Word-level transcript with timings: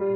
Try 0.00 0.06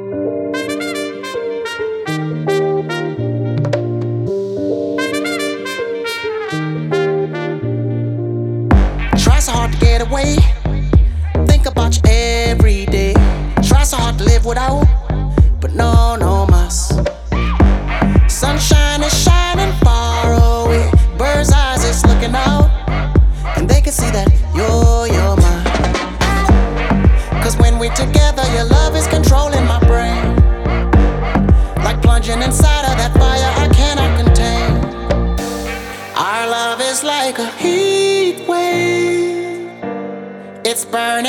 so 9.41 9.53
hard 9.53 9.73
to 9.73 9.79
get 9.79 10.01
away. 10.01 10.37
Think 11.47 11.67
about 11.67 11.97
you 11.97 12.03
every 12.07 12.87
day. 12.87 13.13
Try 13.63 13.83
so 13.85 13.99
hard 13.99 14.17
to 14.17 14.25
live 14.25 14.47
without. 14.47 14.84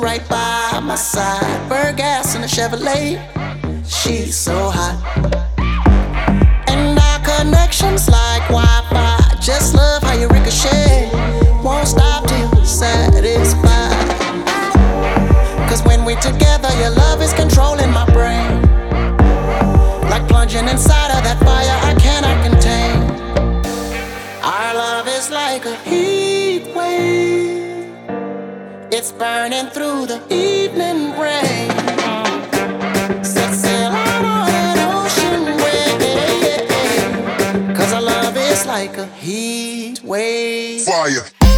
right 0.00 0.26
by 0.28 0.80
my 0.82 0.94
side. 0.94 1.68
Burn 1.68 1.94
gas 1.96 2.34
in 2.34 2.42
a 2.42 2.46
Chevrolet. 2.46 3.18
She's 3.86 4.36
so 4.36 4.70
hot. 4.72 4.96
And 6.68 6.98
our 6.98 7.20
connections 7.20 8.08
like 8.08 8.42
Wi 8.48 8.64
Fi. 8.90 9.36
Just 9.40 9.74
love 9.74 10.02
how 10.02 10.14
you 10.14 10.28
ricochet. 10.28 11.10
Won't 11.62 11.88
stop 11.88 12.26
till 12.26 12.38
you're 12.54 12.64
satisfied. 12.64 14.08
Cause 15.68 15.82
when 15.84 16.04
we're 16.04 16.20
together, 16.20 16.70
your 16.78 16.90
love 16.90 17.20
is 17.20 17.32
controlling 17.34 17.90
my 17.90 18.06
brain. 18.06 18.62
Like 20.10 20.26
plunging 20.28 20.68
inside 20.68 21.10
of 21.16 21.22
that 21.24 21.38
fire 21.40 21.78
I 21.90 21.94
cannot 22.00 22.36
contain. 22.48 22.96
Our 24.42 24.74
love 24.74 25.08
is 25.08 25.30
like 25.30 25.64
a 25.66 25.76
heat 25.88 26.09
it's 29.00 29.12
burning 29.12 29.66
through 29.68 30.04
the 30.04 30.20
evening 30.28 31.18
rain. 31.18 31.70
Set 33.24 33.54
sail 33.54 33.92
out 33.92 34.24
on 34.26 34.50
an 34.50 34.78
ocean 34.94 35.56
our 37.94 38.02
love 38.02 38.36
is 38.36 38.66
like 38.66 38.98
a 38.98 39.06
heat 39.06 40.04
wave. 40.04 40.82
Fire. 40.82 41.49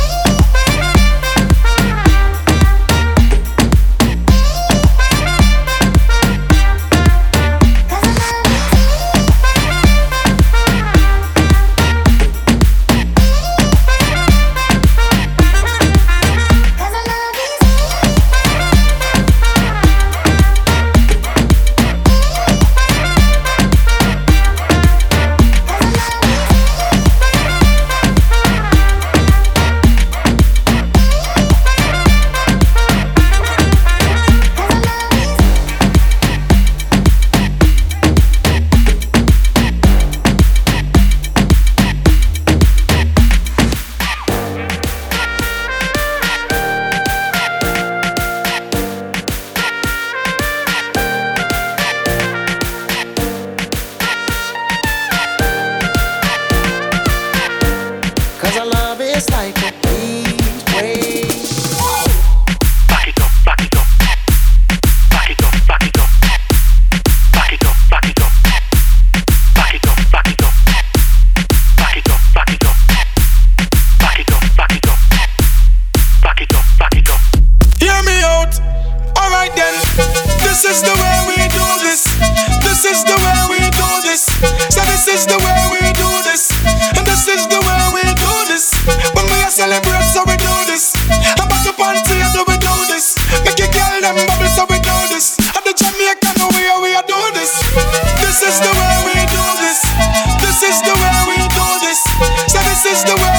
the 103.05 103.17
way 103.17 103.32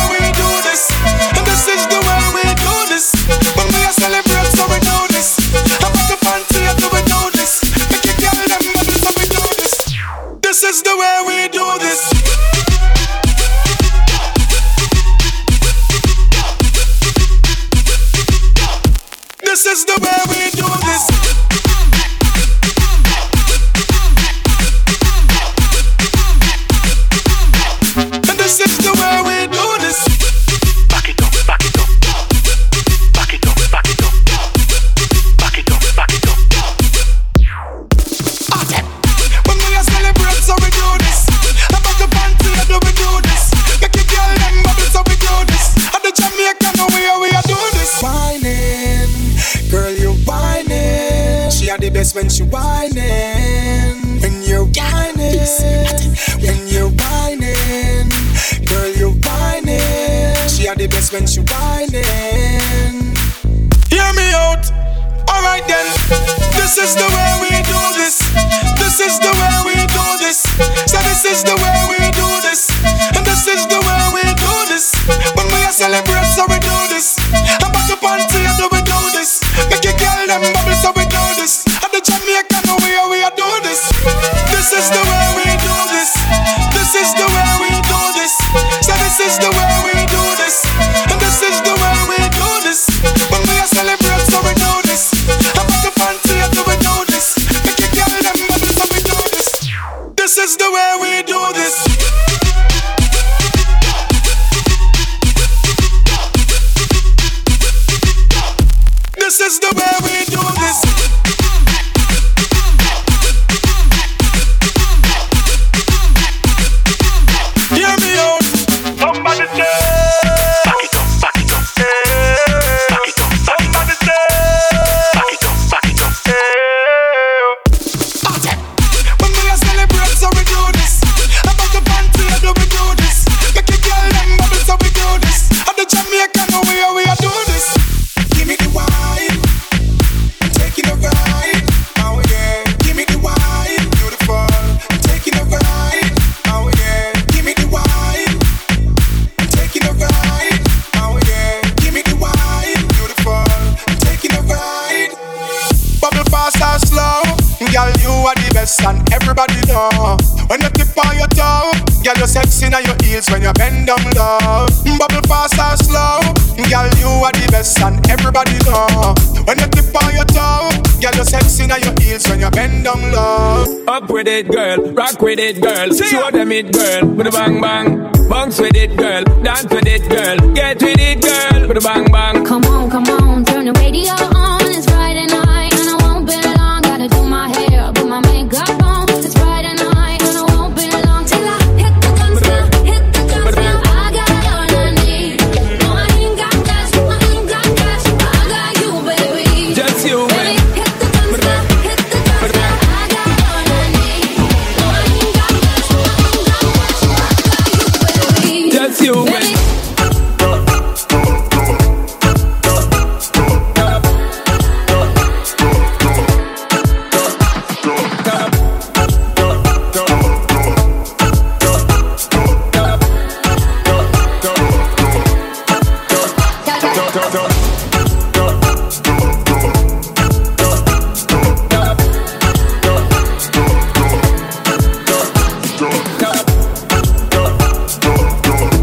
with 175.36 175.58
it, 175.58 175.62
girl. 175.62 175.94
Show 175.94 176.32
them 176.32 176.52
it, 176.52 176.72
girl. 176.72 177.08
With 177.16 177.28
a 177.28 177.32
bang 177.32 177.62
bang. 177.62 178.12
Bounce 178.30 178.60
with 178.60 178.76
it, 178.76 178.96
girl. 178.96 179.24
Dance 179.44 179.74
with 179.74 179.88
it, 179.88 180.10
girl. 180.10 180.23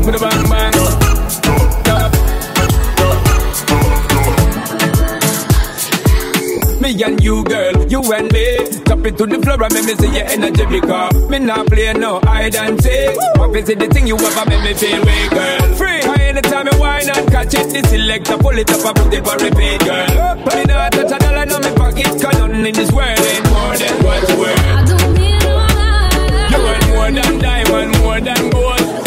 with 0.04 0.14
a 0.14 0.18
bang 0.18 0.48
bang. 0.48 0.72
Me 6.80 7.02
and 7.04 7.22
you, 7.22 7.44
girl, 7.44 7.86
you 7.88 8.00
and 8.12 8.32
me. 8.32 8.56
Tap 8.84 9.04
it 9.04 9.16
to 9.18 9.26
the 9.26 9.38
floor 9.42 9.62
and 9.62 9.74
make 9.74 9.84
me 9.84 9.94
see 9.94 10.10
your 10.16 10.26
energy 10.26 10.64
because 10.66 11.28
me 11.28 11.38
not 11.38 11.66
play 11.66 11.92
no 11.92 12.20
hide 12.20 12.56
and 12.56 12.82
seek. 12.82 13.16
What 13.36 13.54
is 13.56 13.66
the 13.66 13.86
thing 13.92 14.06
you 14.06 14.16
ever 14.16 14.44
make 14.48 14.62
me 14.64 14.74
feel 14.74 15.04
way, 15.04 15.28
girl? 15.28 15.74
Free. 15.74 16.00
Anytime 16.30 16.68
you 16.72 16.78
whine 16.80 17.10
and 17.10 17.30
catch 17.30 17.54
it, 17.54 17.70
this 17.70 17.92
electric, 17.92 18.40
pull 18.40 18.56
it 18.58 18.70
up 18.70 18.84
and 18.86 18.96
put 18.96 19.12
it 19.12 19.26
for 19.26 19.36
repeat, 19.44 19.80
girl. 19.84 20.18
Up. 20.18 20.38
Me 20.54 20.64
not 20.64 20.92
touch 20.92 21.12
a 21.12 21.18
dollar 21.18 21.42
in 21.42 21.48
my 21.48 21.72
pocket, 21.76 22.06
cause 22.06 22.38
nothing 22.38 22.66
in 22.66 22.74
this 22.74 22.90
world 22.92 23.18
ain't 23.18 23.44
more 23.50 23.76
than 23.76 24.04
what's 24.04 24.32
worth. 24.38 24.58
I 24.58 24.84
don't 24.86 25.14
need 25.14 25.42
no 25.42 26.56
You 26.56 26.60
want 26.64 26.88
more 26.88 27.10
than 27.10 27.38
diamond, 27.38 27.98
more 27.98 28.20
than 28.20 28.50
gold. 28.50 29.00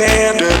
standard. 0.00 0.59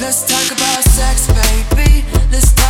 Let's 0.00 0.22
talk 0.26 0.50
about 0.50 0.82
sex, 0.82 1.28
baby. 1.28 2.04
Let's 2.30 2.63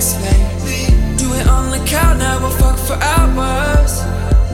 sex, 0.00 0.14
baby. 0.22 1.16
Do 1.16 1.32
it 1.34 1.46
on 1.48 1.70
the 1.70 1.84
count, 1.86 2.18
now 2.18 2.38
we'll 2.40 2.50
fuck 2.50 2.78
for 2.78 2.94
hours. 2.94 4.02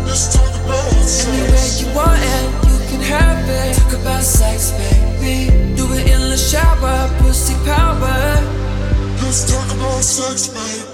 Let's 0.06 0.34
talk 0.34 0.54
about 0.64 0.90
sex. 1.04 1.26
Anywhere 1.28 1.70
you 1.80 1.96
want 1.96 2.20
it, 2.20 2.46
you 2.68 2.78
can 2.88 3.00
have 3.00 3.48
it. 3.48 3.76
Talk 3.76 4.00
about 4.00 4.22
sex, 4.22 4.72
baby. 4.72 5.50
Do 5.76 5.84
it 5.92 6.08
in 6.08 6.20
the 6.30 6.36
shower, 6.36 7.10
pussy 7.18 7.54
power. 7.64 8.40
Let's 9.22 9.50
talk 9.50 9.66
about 9.76 10.02
sex, 10.02 10.48
baby. 10.48 10.93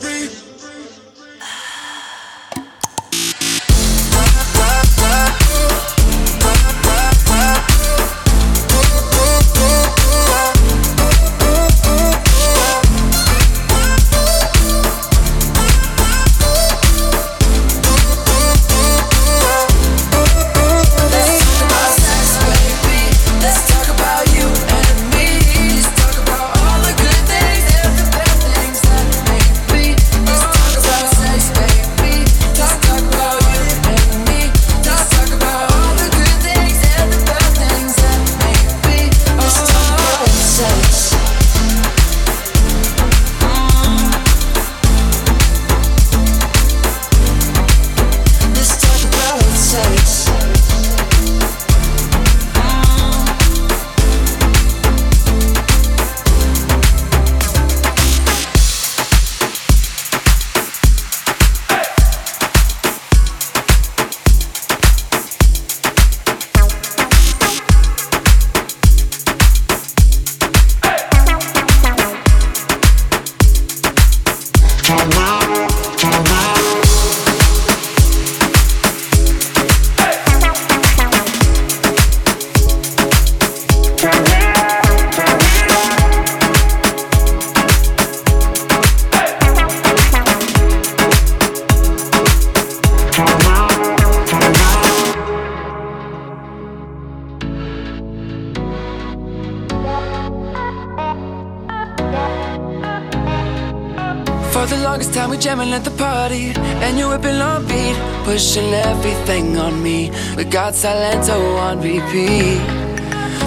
Time 105.20 105.30
we 105.30 105.36
jamming 105.36 105.72
at 105.72 105.84
the 105.84 105.90
party 105.90 106.52
And 106.84 106.98
you 106.98 107.08
whipping 107.08 107.40
on 107.40 107.66
beat 107.66 107.96
Pushing 108.24 108.72
everything 108.90 109.58
on 109.58 109.82
me. 109.82 110.10
We 110.36 110.44
got 110.44 110.72
Silento 110.74 111.36
oh, 111.36 111.66
on 111.66 111.76
repeat. 111.80 112.60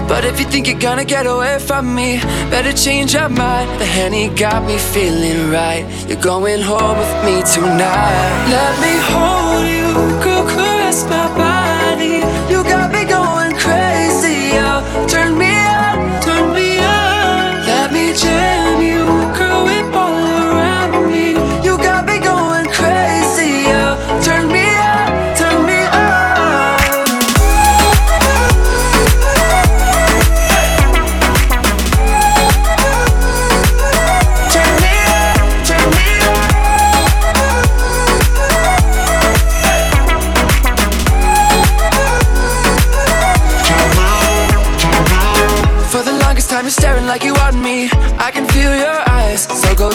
But 0.07 0.25
if 0.25 0.39
you 0.39 0.45
think 0.45 0.67
you're 0.67 0.85
gonna 0.89 1.05
get 1.05 1.25
away 1.25 1.57
from 1.59 1.95
me 1.95 2.19
Better 2.53 2.73
change 2.73 3.13
your 3.13 3.29
mind. 3.29 3.69
The 3.79 3.85
Henny 3.85 4.29
got 4.29 4.59
me 4.69 4.77
feeling 4.77 5.51
right. 5.51 5.83
You're 6.07 6.25
going 6.33 6.61
home 6.61 6.97
with 7.01 7.15
me 7.27 7.35
tonight. 7.55 8.31
Let 8.57 8.73
me 8.83 8.93
hold 9.11 9.65
you 9.77 9.89
Girl, 10.23 10.43
caress 10.53 10.99
my 11.13 11.27
body. 11.43 12.15
You 12.51 12.59
got 12.73 12.87
me 12.95 13.03
going 13.17 13.53
crazy 13.63 14.39
oh. 14.67 15.07
Turn 15.09 15.37
me 15.37 15.52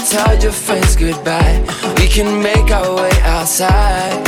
tell 0.09 0.39
your 0.41 0.53
friends 0.53 0.97
goodbye. 0.97 1.61
We 1.99 2.09
can 2.09 2.43
make 2.43 2.71
our 2.71 2.97
way 2.97 3.13
outside. 3.25 4.25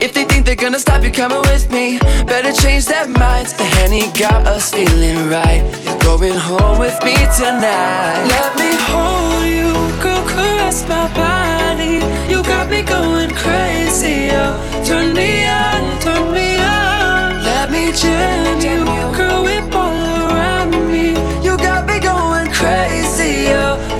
If 0.00 0.12
they 0.12 0.24
think 0.24 0.44
they're 0.44 0.56
gonna 0.56 0.78
stop 0.78 1.02
you 1.02 1.10
coming 1.10 1.40
with 1.50 1.72
me 1.72 1.98
Better 2.24 2.52
change 2.52 2.86
their 2.86 3.08
minds. 3.08 3.52
The 3.54 3.64
Henny 3.64 4.06
got 4.16 4.46
us 4.46 4.70
feeling 4.70 5.28
right. 5.28 5.62
You're 5.84 5.98
going 5.98 6.38
home 6.38 6.78
with 6.78 6.96
me 7.02 7.14
tonight. 7.36 8.22
Let 8.34 8.50
me 8.62 8.70
hold 8.90 9.44
you 9.58 9.72
Girl, 10.02 10.22
caress 10.28 10.86
my 10.88 11.06
body. 11.14 11.98
You 12.30 12.44
got 12.44 12.70
me 12.70 12.82
going 12.82 13.30
crazy 13.30 14.30
oh. 14.30 14.54
Turn 14.86 15.14
me 15.14 15.44
on, 15.46 16.00
turn 16.00 16.32
me 16.32 16.54
on. 16.58 17.42
Let 17.42 17.70
me 17.72 17.90
jam 17.92 18.60
you 18.62 18.84
Girl, 19.16 19.42
whip 19.42 19.74
all 19.74 20.30
around 20.30 20.70
me. 20.92 21.10
You 21.42 21.56
got 21.58 21.86
me 21.88 21.98
going 21.98 22.50
crazy 22.52 23.48
oh. 23.48 23.98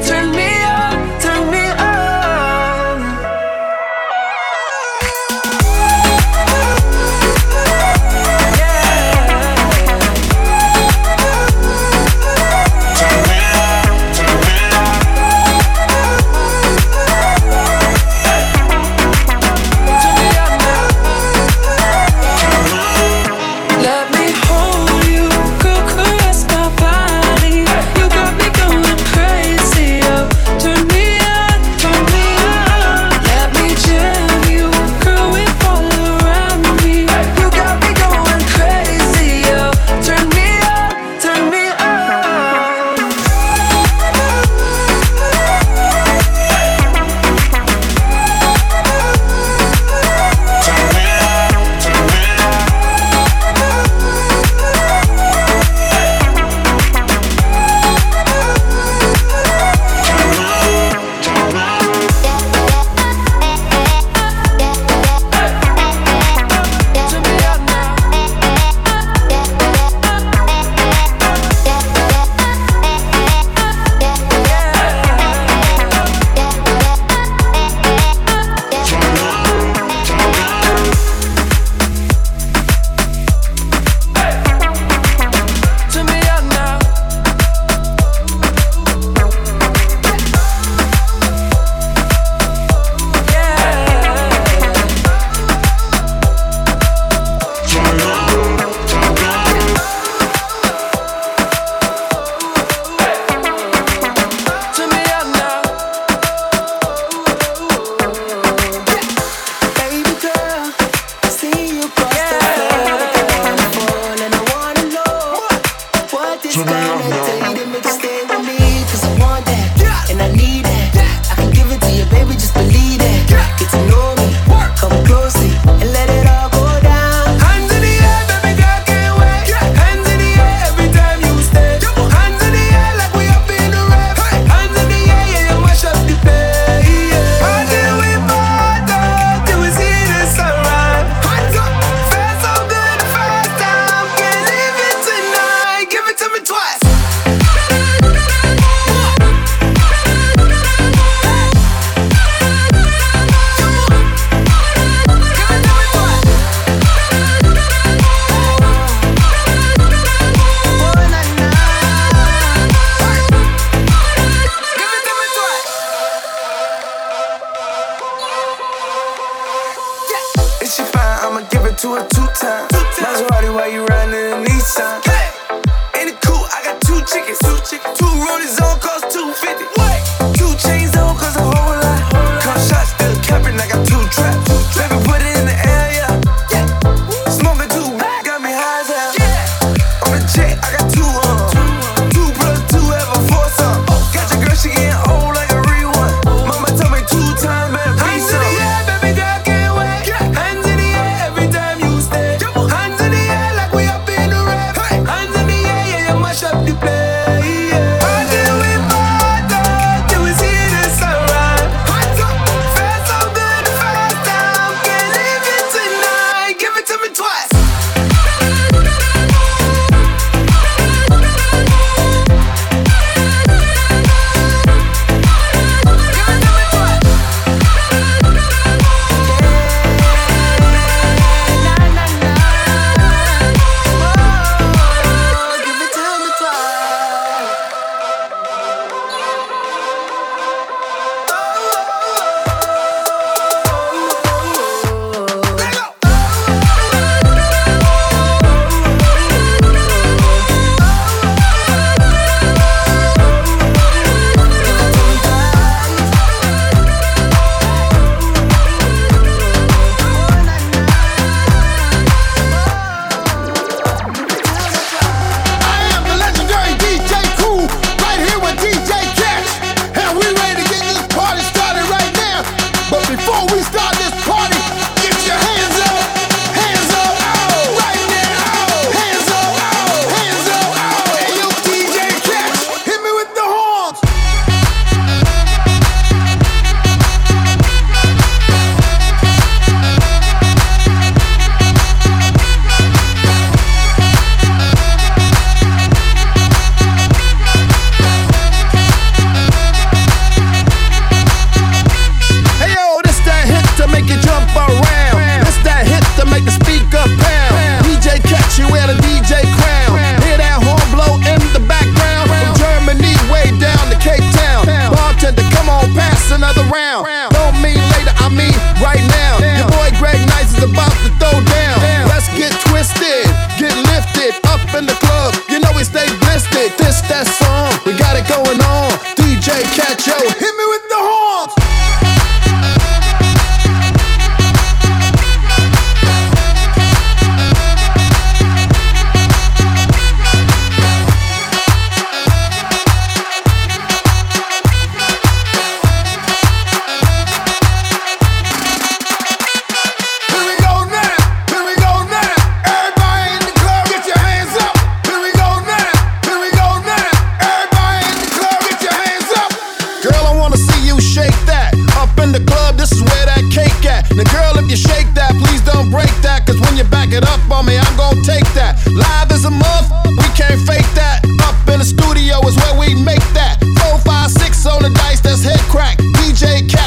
That's 375.28 375.42
head 375.42 375.60
crack. 375.68 375.98
DJ 376.16 376.66
Cat, 376.70 376.77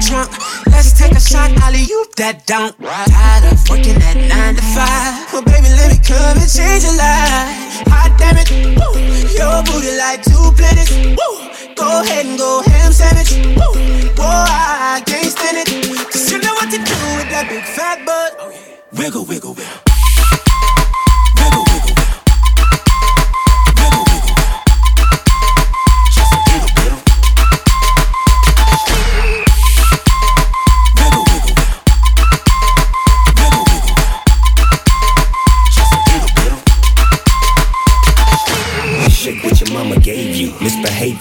pop 0.00 0.28
trunk. 0.28 0.66
Let's 0.66 0.92
take 0.92 1.12
a 1.12 1.20
shot, 1.20 1.50
alley 1.62 1.82
you 1.82 2.06
that 2.16 2.46
don't. 2.46 2.76
Tired 2.80 3.52
of 3.52 3.58
working 3.68 3.96
at 4.02 4.16
nine 4.28 4.56
to 4.56 4.62
five. 4.62 5.32
Well, 5.32 5.42
baby, 5.42 5.68
let 5.76 5.92
me 5.92 5.98
come 6.00 6.36
and 6.38 6.50
change 6.50 6.84
your 6.84 6.96
life. 6.96 7.84
Hot 7.88 8.12
damn 8.18 8.36
it, 8.38 8.50
woo. 8.50 8.96
Your 9.36 9.62
booty 9.64 9.96
like 9.96 10.22
two 10.22 10.52
planets. 10.56 10.92
Woo. 10.92 11.30
Go 11.76 12.02
ahead 12.02 12.26
and 12.26 12.38
go 12.38 12.62
ham 12.62 12.92
sandwich. 12.92 13.32
Woo. 13.56 13.72
Whoa, 14.16 14.44
I 14.48 15.02
can't 15.06 15.30
stand 15.30 15.56
it. 15.60 15.68
Cause 16.12 16.30
you 16.30 16.38
know 16.38 16.54
what 16.54 16.70
to 16.70 16.78
do 16.78 16.98
with 17.16 17.28
that 17.32 17.46
big 17.48 17.64
fat 17.64 18.04
butt. 18.04 18.36
Oh, 18.38 18.52
wiggle, 18.92 19.24
wiggle, 19.24 19.54
wiggle. 19.54 19.54
Wiggle, 19.54 19.99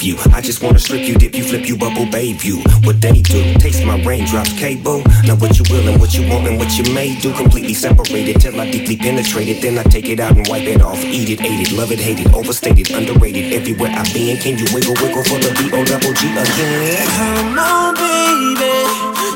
you. 0.10 0.18
I 0.34 0.42
just 0.42 0.62
wanna 0.64 0.80
strip 0.80 1.08
you, 1.08 1.16
dip 1.16 1.36
you, 1.36 1.44
flip 1.44 1.68
you, 1.68 1.78
bubble 1.78 2.06
babe 2.06 2.42
you. 2.42 2.58
What 2.84 3.00
they 3.02 3.22
do, 3.22 3.54
taste 3.60 3.86
my 3.86 4.02
raindrops, 4.04 4.54
cable. 4.54 5.04
Now 5.24 5.36
what 5.36 5.58
you 5.58 5.66
will 5.70 5.88
and 5.88 6.00
what 6.02 6.14
you 6.14 6.28
want 6.28 6.48
and 6.48 6.58
what 6.58 6.72
you 6.78 6.94
may 6.94 7.16
do. 7.20 7.32
Completely 7.34 7.74
separated 7.74 8.42
till 8.42 8.60
I 8.60 8.70
deeply 8.72 8.98
penetrate 8.98 9.48
it. 9.48 9.62
Then 9.62 9.78
I 9.78 9.84
take 9.84 10.10
it 10.10 10.20
out 10.20 10.36
and 10.36 10.48
wipe 10.48 10.64
it 10.64 10.82
off. 10.82 11.00
Eat 11.04 11.30
it, 11.30 11.42
ate 11.42 11.62
it, 11.68 11.72
love 11.78 11.92
it, 11.92 12.00
hate 12.00 12.20
it, 12.20 12.34
overstated, 12.34 12.92
underrated. 12.92 13.54
Everywhere 13.54 13.92
I've 13.92 14.12
been, 14.14 14.38
can 14.38 14.58
you 14.58 14.66
wiggle, 14.74 14.96
wiggle 15.02 15.24
for 15.24 15.40
the 15.40 15.54
B 15.58 15.70
O 15.72 15.86
double 15.86 16.14
G 16.14 16.28
again? 16.34 17.08
Come 17.16 17.60
on, 17.60 17.96
baby, 17.96 18.84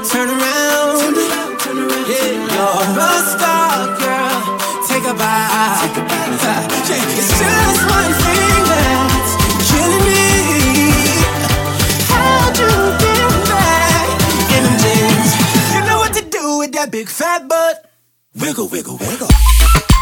turn 0.10 0.30
around. 0.30 1.16
Yeah, 2.10 2.50
you're 2.54 2.98
a 2.98 3.12
star, 3.32 3.96
girl. 4.02 4.38
Take 4.88 5.06
a 5.06 5.14
bow. 5.14 5.52
Yeah, 6.90 7.18
it's 7.18 7.30
just 7.40 7.82
one 7.90 8.14
thing 8.24 8.63
big 17.04 17.10
fat 17.10 17.48
butt. 17.50 17.86
Wiggle, 18.34 18.70
wiggle, 18.70 18.98
wiggle. 18.98 19.93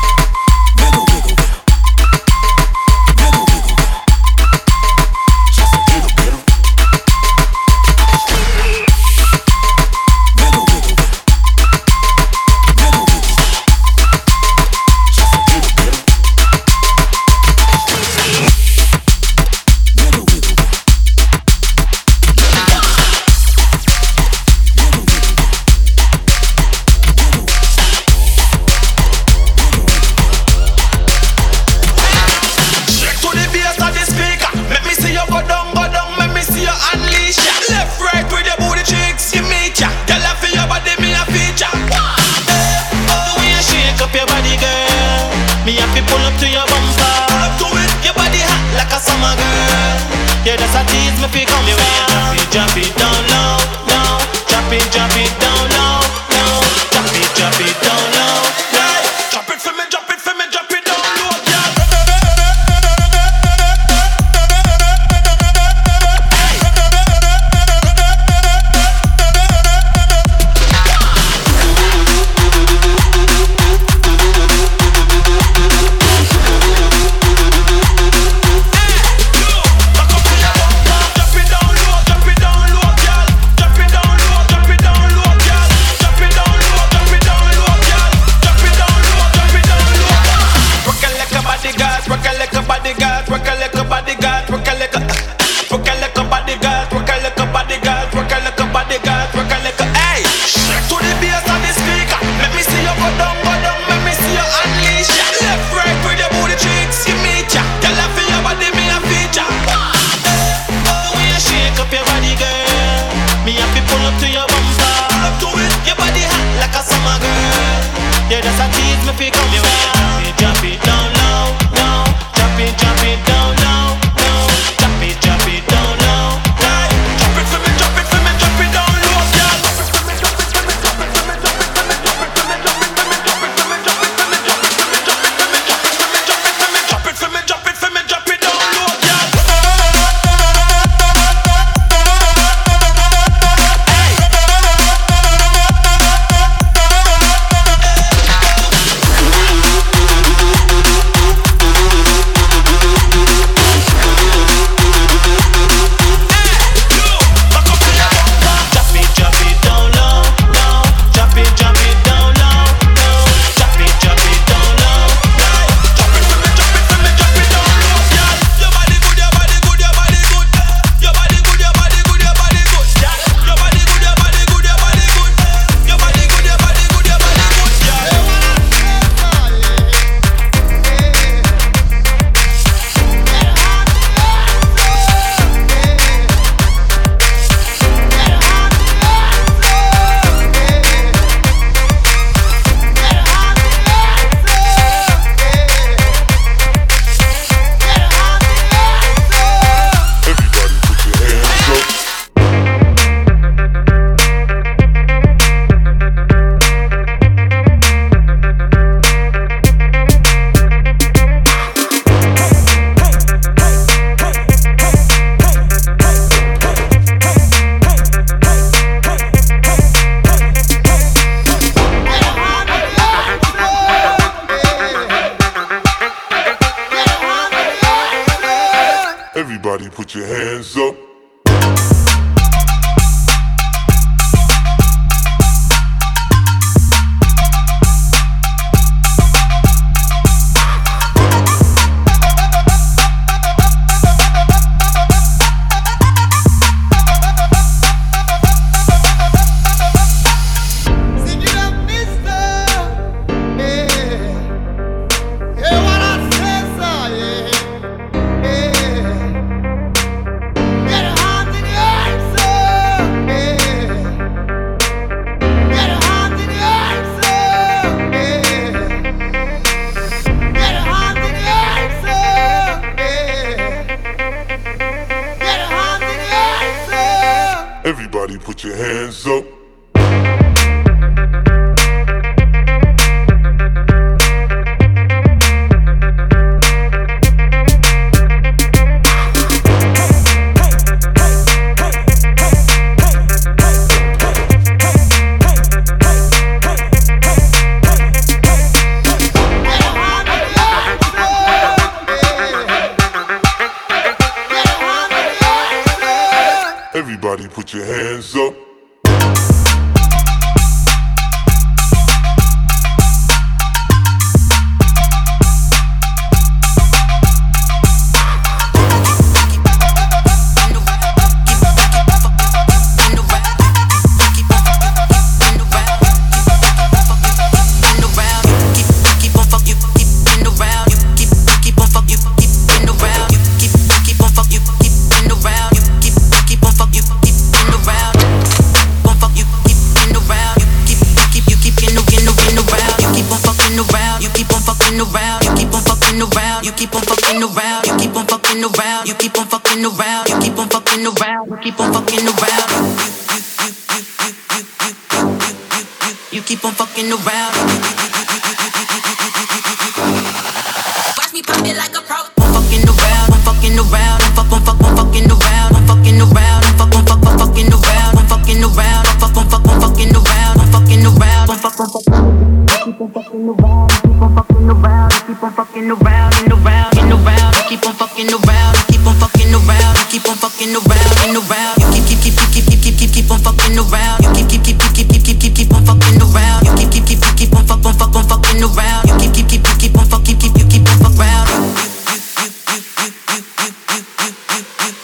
Put 278.41 278.63
your 278.63 278.75
hands 278.75 279.25
up. 279.27 279.60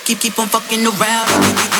Keep 0.07 0.21
keep 0.21 0.39
on 0.39 0.47
fucking 0.47 0.87
around. 0.87 1.76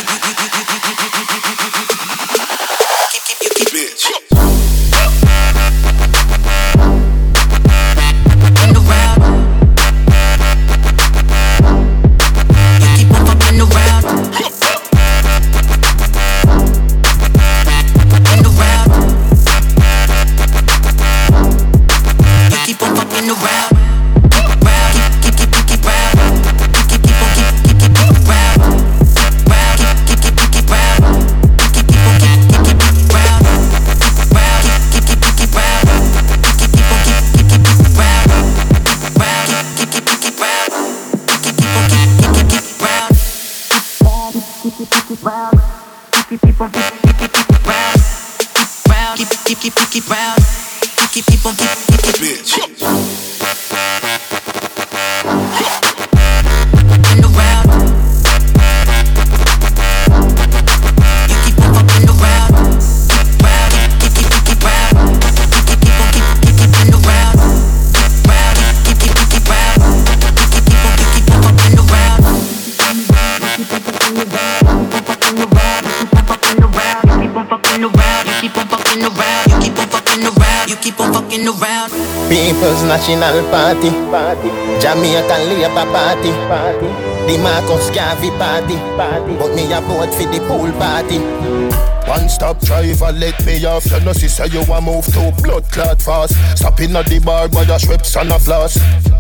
Off. 93.78 93.92
You 93.92 94.00
know, 94.02 94.14
see, 94.14 94.28
say 94.28 94.48
you 94.48 94.62
a 94.62 94.82
move 94.82 95.06
to 95.06 95.34
blood 95.42 95.64
clot 95.72 96.02
fast. 96.02 96.34
Stopping 96.58 96.96
at 96.96 97.06
the 97.08 97.20
bar 97.20 97.48
by 97.48 97.64
the 97.64 97.78
Schweppes 97.78 98.20
and 98.20 98.32
a. 98.32 98.80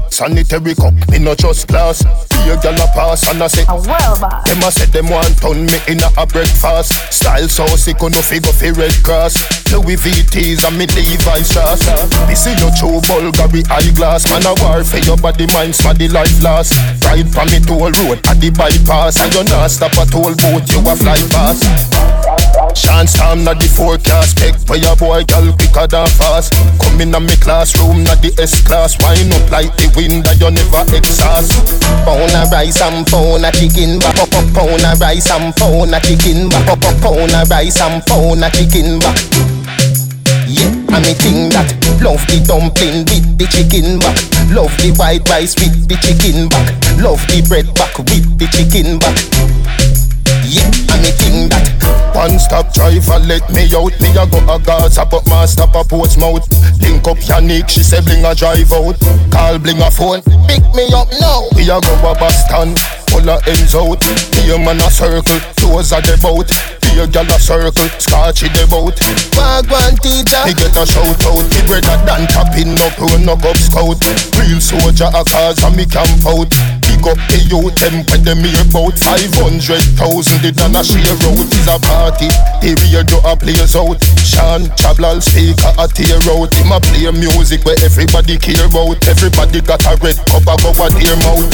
Sanitary 0.09 0.75
cup, 0.75 0.93
me 1.09 1.19
no 1.19 1.35
just 1.35 1.67
glass. 1.67 2.26
Be 2.37 2.53
a 2.53 2.57
gal 2.61 2.77
a 2.77 2.87
pass 2.93 3.25
and 3.29 3.41
I 3.41 3.47
say, 3.47 3.65
them 3.65 4.63
a 4.63 4.69
say 4.71 4.85
them 4.87 5.09
want 5.09 5.37
turn 5.41 5.65
me 5.65 5.77
in 5.87 5.99
a, 6.03 6.09
a 6.17 6.25
breakfast. 6.25 6.93
Style 7.11 7.47
so 7.49 7.65
sick, 7.75 8.01
no 8.01 8.21
figure 8.21 8.53
fi 8.53 8.69
red 8.71 8.93
cross. 9.03 9.35
Louis 9.71 9.97
VTs 9.97 10.63
and 10.67 10.77
me 10.77 10.85
Levi's 10.93 11.51
shoes. 11.51 11.81
Me 12.27 12.35
see 12.35 12.55
you 12.61 12.69
true 12.77 13.01
Bulgari 13.09 13.65
eyeglass. 13.69 14.29
Man 14.29 14.45
a 14.45 14.53
war 14.63 14.83
for 14.83 14.99
your 15.03 15.17
body, 15.17 15.47
mind, 15.53 15.73
the 15.73 16.07
life 16.13 16.41
last. 16.43 16.77
Ride 17.03 17.27
from 17.33 17.49
me 17.49 17.59
toll 17.59 17.91
road 18.05 18.21
at 18.27 18.39
the 18.39 18.49
bypass, 18.51 19.19
and 19.19 19.33
you 19.33 19.43
not 19.45 19.71
stop 19.71 19.97
at 19.97 20.11
toll 20.11 20.35
boat, 20.35 20.65
you 20.71 20.79
a 20.85 20.95
fly 20.95 21.19
past. 21.33 21.65
Chance 22.73 23.13
time 23.13 23.43
not 23.43 23.59
the 23.59 23.67
forecast 23.67 24.37
Pick 24.37 24.53
for 24.65 24.77
your 24.77 24.95
boy, 24.95 25.23
girl 25.25 25.49
quicker 25.53 25.87
than 25.87 26.07
fast 26.07 26.53
Come 26.81 27.01
in 27.01 27.13
a 27.13 27.19
me 27.19 27.33
classroom, 27.41 28.03
not 28.03 28.21
the 28.21 28.29
S 28.37 28.61
class 28.61 28.97
Wind 29.01 29.33
up 29.33 29.49
like 29.49 29.73
the 29.77 29.89
wind 29.97 30.25
that 30.25 30.37
you 30.37 30.49
never 30.51 30.85
exhaust 30.93 31.57
Pound 32.27 32.47
a 32.47 32.51
rice 32.51 32.81
and 32.81 33.07
pound 33.07 33.45
a 33.45 33.51
chicken. 33.51 33.99
Back 33.99 34.19
up, 34.19 34.33
up, 34.35 34.53
Pound 34.53 34.83
a 34.83 34.95
rice 34.99 35.31
and 35.31 35.55
pound 35.55 35.95
a 35.95 35.99
chicken. 36.01 36.49
Back 36.49 36.67
up, 36.67 36.83
up, 36.83 37.01
Pound 37.01 37.31
a 37.31 37.45
rice 37.49 37.79
and 37.79 38.03
pound 38.05 38.43
a 38.43 38.49
chicken. 38.51 38.99
Back 38.99 39.15
Yeah, 40.47 40.67
and 40.67 41.05
me 41.07 41.13
think 41.15 41.53
that 41.53 41.71
Love 42.03 42.19
the 42.27 42.43
dumpling 42.43 43.07
with 43.07 43.37
the 43.37 43.47
chicken. 43.47 43.99
Back 43.99 44.17
Love 44.51 44.75
the 44.83 44.91
white 44.99 45.23
rice 45.29 45.55
with 45.55 45.87
the 45.87 45.95
chicken. 46.03 46.49
Back 46.49 46.67
Love 46.99 47.23
the 47.31 47.39
bread 47.47 47.71
back 47.75 47.97
with 47.97 48.27
the 48.37 48.47
chicken. 48.51 48.99
Back 48.99 49.15
Yeah, 50.43 50.67
think 51.03 51.51
that 51.51 52.15
One 52.15 52.39
stop 52.39 52.73
driver, 52.73 53.19
let 53.25 53.45
me 53.51 53.69
out. 53.75 53.93
Me 54.01 54.09
a 54.17 54.25
go 54.25 54.39
a 54.49 54.59
Gaza, 54.59 55.05
but 55.05 55.27
my 55.27 55.45
stop 55.45 55.75
a 55.75 55.83
Portsmouth 55.83 56.47
Link 56.81 57.07
up 57.07 57.17
Yannick, 57.17 57.69
she 57.69 57.83
say 57.83 58.01
bling 58.01 58.25
a 58.25 58.33
drive 58.33 58.71
out. 58.71 58.97
Call 59.31 59.59
bling 59.59 59.81
a 59.81 59.91
phone, 59.91 60.21
pick 60.47 60.63
me 60.73 60.89
up 60.93 61.07
now. 61.19 61.47
We 61.55 61.69
a 61.69 61.79
go 61.81 61.93
a 62.03 62.13
Boston, 62.15 62.73
a 63.13 63.37
ends 63.47 63.75
out. 63.75 64.01
Be 64.33 64.51
man 64.57 64.79
a 64.79 64.89
circle, 64.89 65.39
toes 65.55 65.91
a 65.91 66.01
the 66.01 66.17
boat. 66.21 66.49
Be 66.81 67.05
gal 67.11 67.27
a 67.27 67.37
circle, 67.39 67.89
scotch 67.99 68.43
in 68.43 68.51
the 68.53 68.65
boat. 68.69 68.97
Wagwan 69.35 69.95
teacher. 70.01 70.43
Me 70.45 70.53
get 70.53 70.75
a 70.75 70.83
shout 70.85 71.21
out, 71.29 71.45
me 71.45 71.61
brother 71.67 71.97
than 72.05 72.27
tapping 72.27 72.75
up, 72.81 72.97
run 72.97 73.29
up 73.29 73.43
up 73.43 73.57
scout. 73.57 74.01
Real 74.37 74.59
soldier 74.59 75.09
a 75.13 75.23
cause 75.23 75.63
and 75.63 75.75
me 75.75 75.85
camp 75.85 76.25
out. 76.25 76.49
Big 76.85 77.05
up 77.05 77.19
the 77.29 77.39
youth, 77.47 77.75
them 77.77 78.03
when 78.09 78.23
them 78.23 78.41
here 78.41 78.63
about 78.65 78.97
500,000 78.97 80.45
It 80.45 80.55
done 80.55 80.75
a 80.75 80.81
share 80.83 81.05
out, 81.05 81.49
is 81.53 81.67
a 81.69 81.77
party. 81.79 82.29
The 82.61 82.73
radio 82.81 83.19
a 83.23 83.33
plays 83.37 83.75
out. 83.75 84.01
Sean 84.23 84.67
Chablal 84.75 85.21
speaker 85.21 85.71
a 85.77 85.85
tear 85.87 86.19
out. 86.33 86.53
Him 86.53 86.71
a 86.73 86.79
play 86.81 87.09
music 87.13 87.63
where 87.63 87.77
everybody 87.83 88.37
care 88.37 88.65
about. 88.65 88.99
Everybody 89.07 89.61
got 89.61 89.85
a 89.85 89.95
red 90.01 90.17
cup 90.25 90.47
a 90.49 90.55
go 90.59 90.71
a 90.73 90.87
their 90.97 91.17
mouth. 91.23 91.51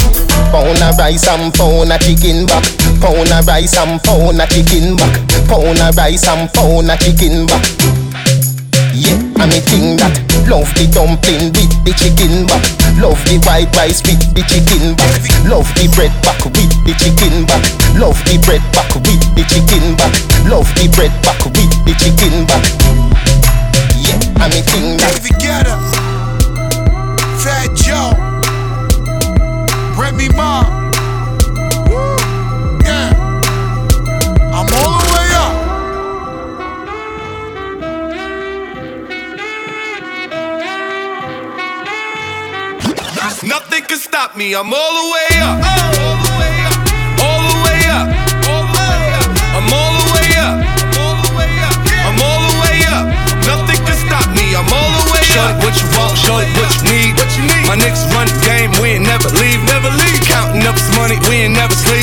Pound 0.52 0.82
a 0.82 0.90
rice 0.98 1.28
and 1.28 1.53
pound 1.54 1.92
a 1.92 1.98
chicken 1.98 2.46
back. 2.46 2.66
Pound 3.00 3.32
a 3.32 3.42
rice 3.46 3.78
and 3.78 4.02
pound 4.04 4.42
a 4.42 4.46
chicken 4.48 4.96
back. 4.96 5.14
Pound 5.48 5.80
a 5.80 5.90
rice 5.96 6.28
and 6.28 6.52
pound 6.54 6.90
a 6.90 6.98
chicken 6.98 7.46
back. 7.46 7.64
Yeah, 8.94 9.18
and 9.42 9.50
me 9.50 9.58
think 9.58 9.98
that 10.00 10.14
Love 10.46 10.70
the 10.78 10.86
dumpling 10.92 11.50
with 11.50 11.74
the 11.82 11.98
chicken 11.98 12.46
back 12.46 12.62
Love 13.02 13.18
the 13.26 13.42
white 13.42 13.72
rice 13.74 14.06
with 14.06 14.22
the 14.38 14.46
chicken 14.46 14.94
back 14.94 15.18
Love 15.50 15.66
the 15.74 15.90
bread 15.98 16.14
back 16.22 16.38
with 16.46 16.70
the 16.86 16.94
chicken 17.02 17.42
back 17.50 17.64
Love 17.98 18.22
the 18.30 18.38
bread 18.46 18.62
back 18.70 18.94
with 18.94 19.24
the 19.34 19.44
chicken 19.50 19.98
back 19.98 20.14
Love 20.46 20.70
the 20.78 20.86
bread 20.94 21.10
back 21.26 21.42
with 21.42 21.74
the 21.90 21.94
chicken 21.98 22.46
back 22.46 22.62
Yeah, 23.98 24.46
and 24.46 24.54
me 24.54 24.62
think 24.62 25.02
that 25.02 25.14
David 25.24 25.42
Guetta, 25.42 25.74
Fat 27.42 27.74
Joe, 27.74 28.14
Remy 29.98 30.30
Ma. 30.36 30.83
Nothing 43.24 43.88
can 43.88 44.00
stop 44.00 44.36
me. 44.36 44.52
I'm 44.52 44.68
all 44.68 44.94
the 45.00 45.08
way 45.16 45.32
up. 45.40 45.56
All 45.64 46.16
the 46.20 46.32
way 46.44 46.56
up. 46.68 46.76
All 47.24 47.40
the 47.40 47.56
way 47.64 47.80
up. 47.88 48.08
All 48.52 48.68
the 48.68 48.76
way 48.76 49.00
up. 49.16 49.32
I'm 49.56 49.68
all 49.72 49.92
the 49.96 50.08
way 50.12 50.28
up. 50.44 50.56
All 51.00 51.16
the 51.24 51.32
way 51.40 51.54
up. 51.64 51.78
I'm 52.04 52.20
all 52.20 52.42
the 52.44 52.56
way 52.60 52.78
up. 52.92 53.06
Nothing 53.48 53.80
can 53.80 53.96
stop 53.96 54.28
me. 54.36 54.52
I'm 54.52 54.68
all 54.68 54.92
the 55.00 55.08
way 55.16 55.24
up. 55.40 55.56
Shorty, 55.56 55.56
what 55.64 55.72
you 55.80 55.88
want? 55.96 56.20
You 56.20 56.92
need? 56.92 57.16
What 57.16 57.32
you 57.40 57.48
need? 57.48 57.64
My 57.64 57.80
niggas 57.80 58.12
run 58.12 58.28
the 58.28 58.36
game. 58.44 58.76
We 58.84 59.00
ain't 59.00 59.08
never 59.08 59.32
leave. 59.40 59.64
Never 59.72 59.88
leave. 59.88 60.20
Counting 60.28 60.68
up 60.68 60.76
this 60.76 60.92
money. 61.00 61.16
We 61.32 61.48
ain't. 61.48 61.56
Never 61.56 61.72
sleep. 61.80 62.03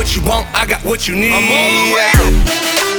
What 0.00 0.16
you 0.16 0.22
want? 0.22 0.46
I 0.54 0.64
got 0.64 0.82
what 0.82 1.06
you 1.06 1.14
need. 1.14 1.30
I'm 1.30 1.44
all 1.44 1.94
the 1.94 2.89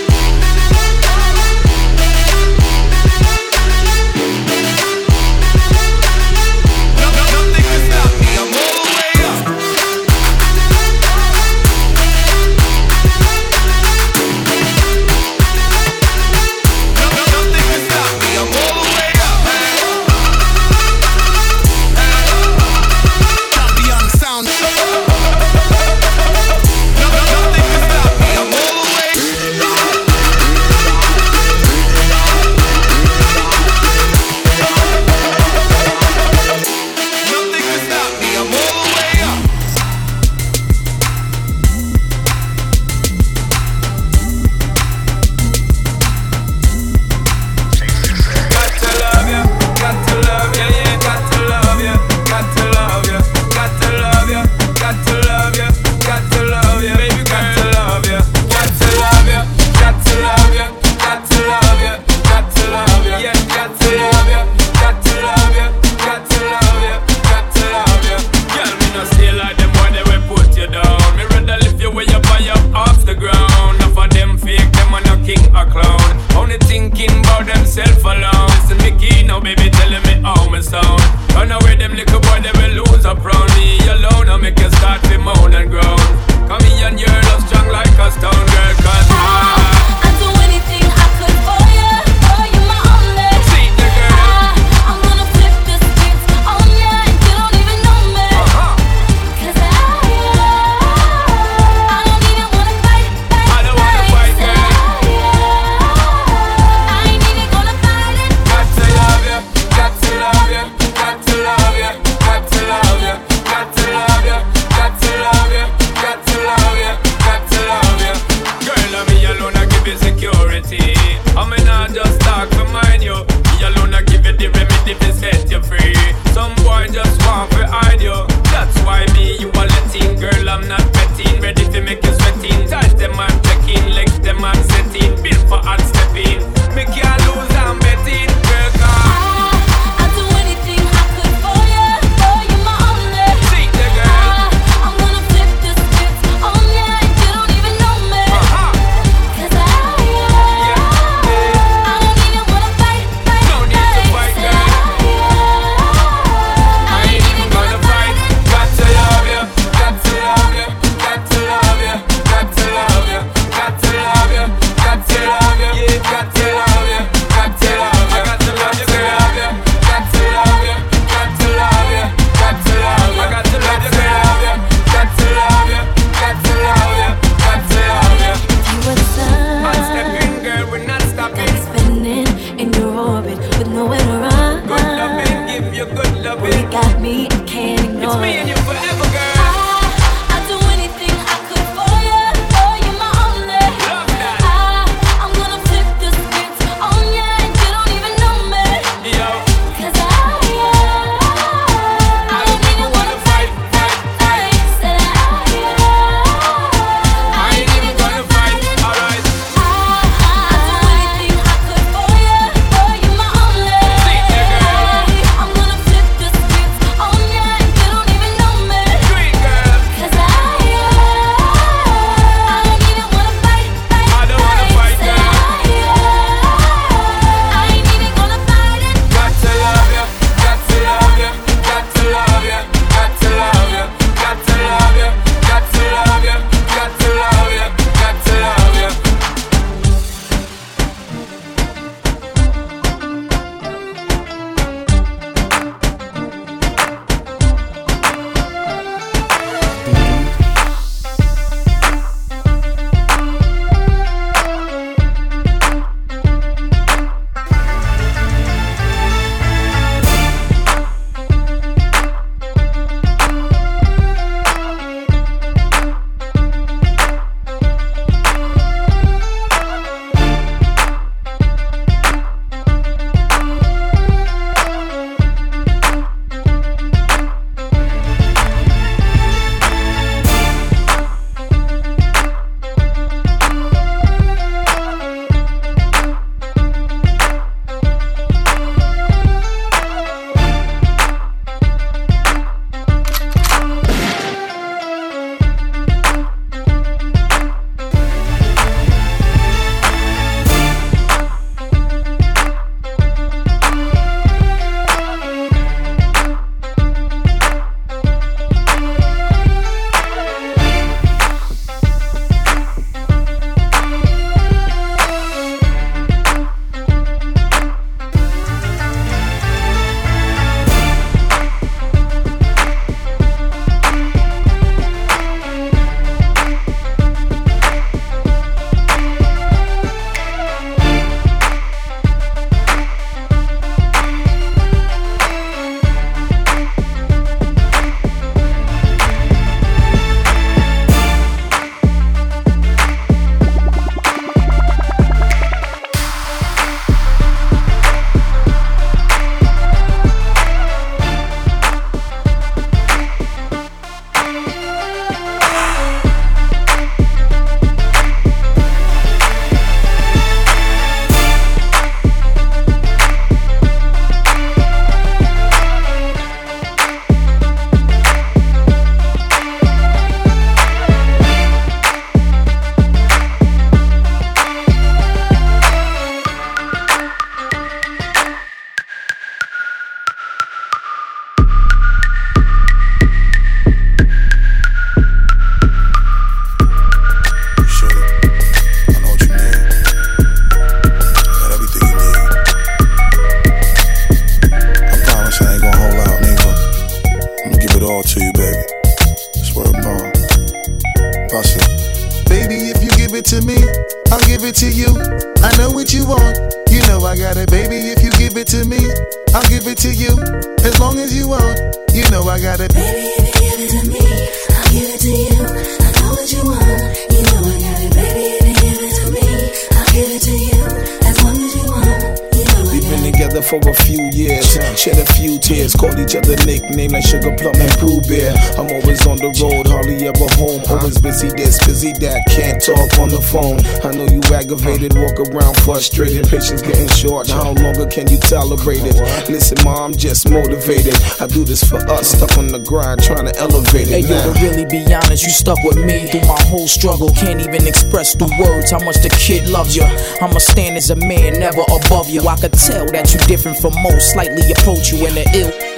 aggravated, 434.51 434.93
walk 434.95 435.19
around 435.31 435.55
frustrated, 435.61 436.27
patience 436.27 436.61
getting 436.61 436.87
short. 436.89 437.29
How 437.29 437.51
longer 437.53 437.85
can 437.87 438.09
you 438.09 438.17
tolerate 438.17 438.83
it? 438.83 438.95
Listen, 439.29 439.57
mom, 439.63 439.93
just 439.93 440.29
motivated. 440.29 440.95
I 441.19 441.27
do 441.27 441.43
this 441.43 441.63
for 441.63 441.77
us, 441.89 442.11
stuck 442.11 442.37
on 442.37 442.47
the 442.47 442.59
grind, 442.59 443.01
trying 443.01 443.25
to 443.25 443.35
elevate 443.37 443.87
it. 443.87 443.87
Hey, 443.87 444.01
now. 444.01 444.27
yo, 444.27 444.33
to 444.33 444.39
really 444.41 444.65
be 444.65 444.83
honest, 444.93 445.23
you 445.23 445.31
stuck 445.31 445.57
with 445.63 445.77
me 445.77 446.07
through 446.07 446.27
my 446.27 446.39
whole 446.47 446.67
struggle. 446.67 447.09
Can't 447.09 447.39
even 447.39 447.67
express 447.67 448.15
through 448.15 448.35
words 448.39 448.71
how 448.71 448.83
much 448.83 448.97
the 448.97 449.09
kid 449.09 449.49
loves 449.49 449.75
you. 449.75 449.83
I'ma 450.21 450.39
stand 450.39 450.75
as 450.77 450.89
a 450.89 450.95
man, 450.95 451.39
never 451.39 451.63
above 451.71 452.09
you. 452.09 452.27
I 452.27 452.35
could 452.35 452.53
tell 452.53 452.85
that 452.91 453.13
you 453.13 453.19
different 453.27 453.57
from 453.57 453.73
most, 453.81 454.11
slightly 454.11 454.51
approach 454.51 454.91
you 454.91 455.07
in 455.07 455.15
the 455.15 455.25
ill 455.33 455.70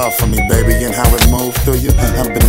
Love 0.00 0.14
for 0.14 0.26
me, 0.26 0.38
baby, 0.48 0.72
and 0.84 0.94
how 0.94 1.14
it 1.14 1.30
moved 1.30 1.58
through 1.58 1.76
you. 1.76 1.90
I've 2.16 2.32
been 2.32 2.48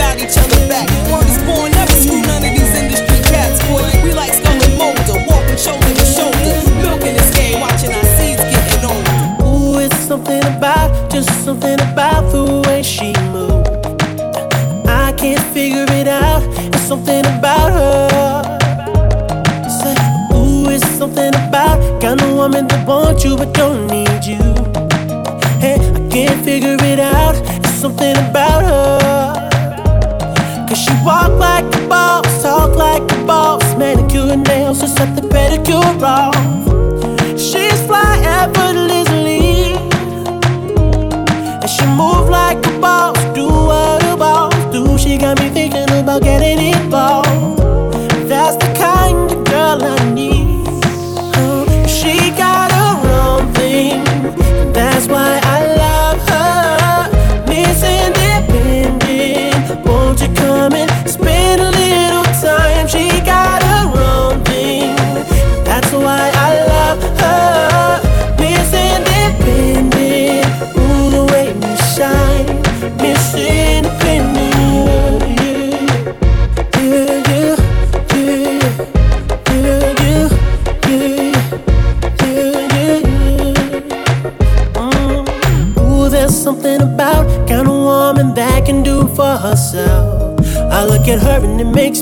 got 0.00 0.16
each 0.16 0.38
other 0.40 0.60
back. 0.68 0.88
Is 1.28 1.42
born, 1.44 1.70
never 1.72 1.92
screw 1.92 2.22
none 2.22 2.42
of 2.42 2.52
these 2.56 2.74
industry 2.80 3.20
cats. 3.28 3.60
Boy, 3.68 3.84
we 4.02 4.12
like 4.14 4.32
Scully 4.32 4.64
and 4.64 4.78
Mulder, 4.80 5.18
walking 5.28 5.60
shoulder 5.60 5.92
to 6.00 6.06
shoulder, 6.16 6.56
milking 6.80 7.14
this 7.18 7.30
game, 7.36 7.60
watching 7.60 7.92
our 7.92 8.08
seeds 8.16 8.40
getting 8.54 8.84
older. 8.92 9.18
Ooh, 9.44 9.78
it's 9.84 9.98
something 10.10 10.42
about, 10.56 10.88
just 11.10 11.28
something 11.44 11.78
about 11.92 12.24
the 12.32 12.44
way 12.66 12.82
she 12.82 13.12
moves. 13.34 13.68
I 14.88 15.12
can't 15.12 15.44
figure 15.52 15.86
it 16.00 16.08
out. 16.08 16.42
It's 16.72 16.82
something 16.90 17.24
about 17.36 17.70
her. 17.78 18.08
Say, 19.80 19.94
ooh, 20.34 20.70
it's 20.74 20.88
something 21.00 21.34
about 21.48 22.00
kind 22.00 22.20
of 22.22 22.30
woman 22.34 22.66
that 22.68 22.86
wants 22.86 23.24
you 23.24 23.36
but 23.36 23.52
don't 23.52 23.86
need 23.88 24.24
you. 24.24 24.44
Hey, 25.60 25.76
I 25.76 26.00
can't 26.08 26.42
figure 26.42 26.78
it 26.80 27.00
out. 27.00 27.34
It's 27.58 27.74
something 27.74 28.16
about 28.16 28.62
her. 28.62 29.49
Walk 31.04 31.32
like 31.38 31.64
a 31.74 31.88
boss, 31.88 32.42
talk 32.42 32.76
like 32.76 33.02
a 33.10 33.24
boss, 33.24 33.62
manicure 33.76 34.32
and 34.32 34.46
nails, 34.46 34.80
just 34.80 34.96
set 34.96 35.16
the 35.16 35.22
pedicure 35.22 36.02
off. 36.02 36.34
She's 37.38 37.80
fly 37.86 38.18
effortlessly. 38.22 39.72
And 41.62 41.70
she 41.70 41.86
move 41.86 42.28
like 42.28 42.64
a 42.66 42.78
boss, 42.80 43.16
do 43.34 43.46
what 43.46 44.04
a 44.04 44.16
boss 44.16 44.54
do. 44.72 44.98
She 44.98 45.16
got 45.16 45.40
me 45.40 45.48
thinking 45.48 45.90
about 45.98 46.22
getting 46.22 46.74
involved. 46.74 47.39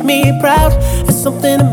Makes 0.03 0.25
me 0.25 0.41
proud. 0.41 0.73
It's 1.09 1.23
something 1.23 1.68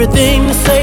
everything 0.00 0.46
the 0.46 0.54
same. 0.54 0.77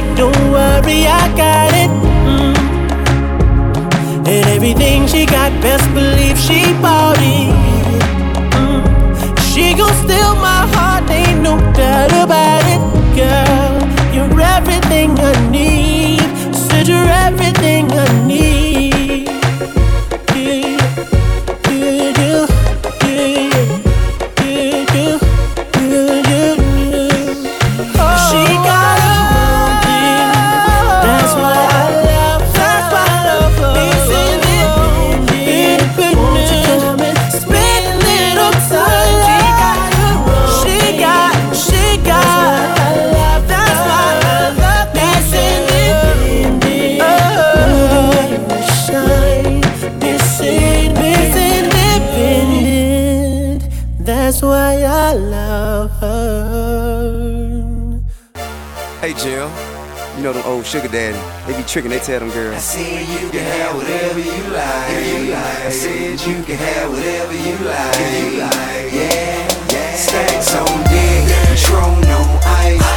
Sugar 60.66 60.88
daddy. 60.88 61.18
They 61.46 61.58
be 61.58 61.68
tricking, 61.68 61.92
they 61.92 62.00
tell 62.00 62.20
them 62.20 62.32
girls. 62.32 62.56
I 62.56 62.60
said 62.60 63.22
you 63.22 63.30
can 63.30 63.44
have 63.44 63.76
whatever 63.76 64.20
you 64.20 64.44
like. 64.52 64.66
I 64.66 65.70
said 65.70 66.20
you 66.22 66.44
can 66.44 66.58
have 66.58 66.92
whatever 66.92 67.34
you 67.34 67.56
like. 67.66 68.92
Yeah, 68.92 69.68
yeah. 69.72 69.96
Stacks 69.96 70.56
on 70.56 70.84
deck, 70.86 71.48
Patron 71.48 72.10
on 72.10 72.40
ice. 72.44 72.95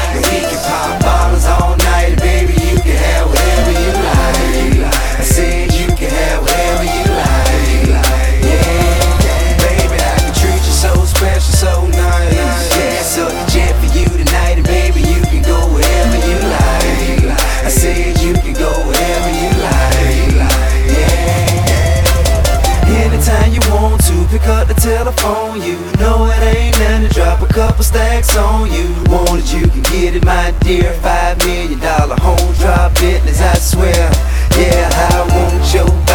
Telephone. 25.18 25.62
You 25.62 25.76
know 25.98 26.26
it 26.26 26.56
ain't 26.56 26.78
nothing 26.78 27.08
to 27.08 27.14
drop 27.14 27.40
a 27.42 27.46
couple 27.46 27.84
stacks 27.84 28.36
on 28.36 28.70
you. 28.70 28.88
Want 29.08 29.40
it, 29.40 29.52
you 29.52 29.66
can 29.68 29.82
get 29.82 30.14
it, 30.14 30.24
my 30.24 30.52
dear. 30.60 30.92
Five 31.00 31.38
million 31.38 31.78
dollar 31.80 32.16
home 32.20 32.54
drop 32.54 32.94
business, 32.94 33.40
I 33.40 33.54
swear. 33.54 34.10
Yeah, 34.56 34.88
I 35.10 35.26
want 35.30 35.74
your 35.74 36.07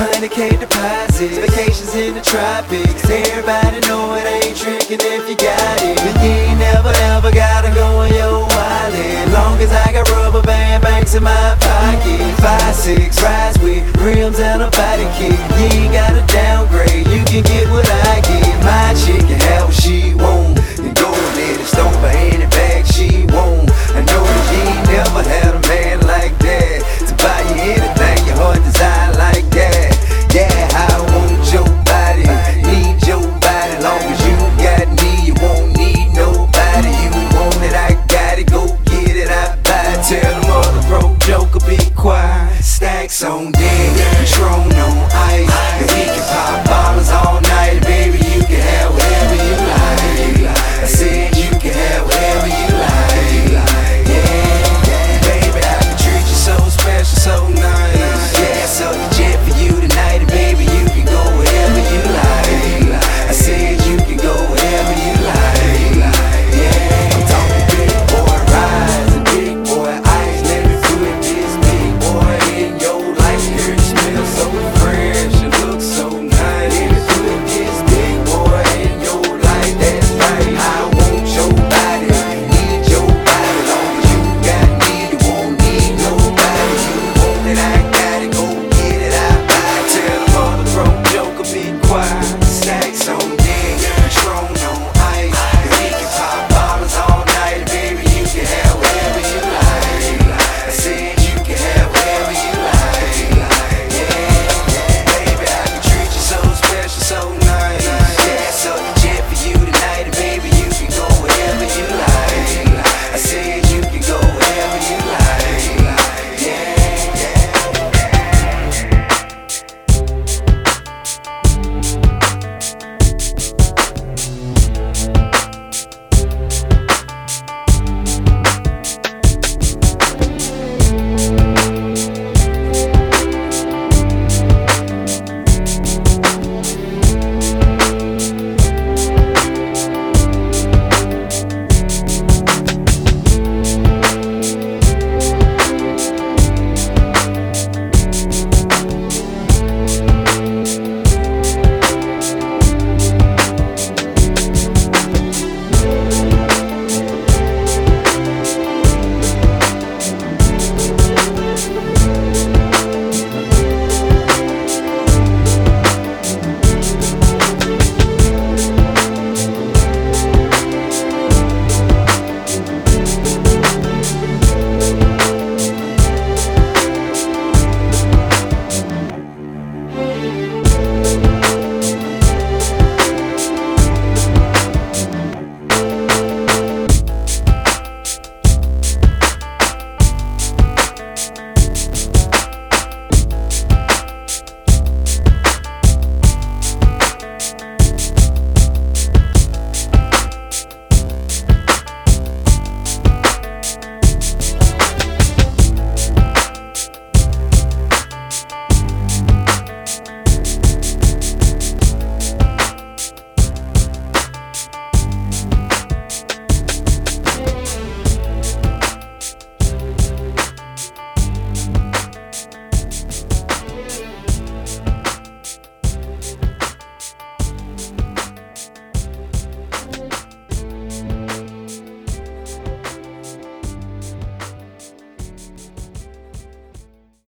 100k 0.00 0.58
deposits, 0.58 1.36
vacations 1.36 1.94
in 1.94 2.14
the 2.14 2.22
tropics. 2.22 3.04
Everybody 3.04 3.80
know 3.84 4.16
it 4.16 4.24
ain't 4.24 4.56
tricking 4.56 4.96
if 4.96 5.28
you 5.28 5.36
got 5.36 5.76
it. 5.84 6.00
And 6.00 6.16
you 6.24 6.32
ain't 6.48 6.58
never 6.58 6.88
ever 7.12 7.30
gotta 7.30 7.68
go 7.74 8.00
on 8.00 8.08
your 8.08 8.40
wallet. 8.48 9.28
Long 9.28 9.60
as 9.60 9.70
I 9.72 9.92
got 9.92 10.08
rubber 10.08 10.40
band 10.40 10.82
banks 10.82 11.14
in 11.14 11.22
my 11.22 11.54
pocket. 11.60 12.16
Five, 12.40 12.74
six, 12.74 13.22
rides 13.22 13.58
with 13.58 13.84
rims 14.00 14.40
and 14.40 14.62
a 14.62 14.70
body 14.70 15.04
kit. 15.20 15.36
You 15.60 15.68
ain't 15.68 15.92
gotta 15.92 16.24
downgrade, 16.32 17.06
you 17.12 17.20
can 17.28 17.44
get 17.44 17.68
what 17.68 17.84
I 18.08 18.24
get. 18.24 18.56
My 18.64 18.96
chick 18.96 19.20
can 19.28 19.38
have 19.52 19.68
what 19.68 19.76
she 19.76 20.14
want. 20.14 20.56
And 20.80 20.96
go 20.96 21.12
and 21.12 21.60
it 21.60 21.60
stone 21.68 21.92
for 22.00 22.08
any 22.08 22.48
bag 22.48 22.86
she 22.86 23.28
want. 23.36 23.68
I 23.92 24.00
know 24.08 24.24
that 24.24 24.44
you 24.48 24.60
ain't 24.64 24.86
never 24.88 25.22
had 25.28 25.54
a 25.56 25.68
man 25.68 25.79